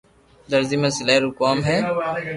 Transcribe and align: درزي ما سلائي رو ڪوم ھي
درزي 0.51 0.77
ما 0.81 0.89
سلائي 0.97 1.19
رو 1.23 1.29
ڪوم 1.39 1.57
ھي 1.67 1.77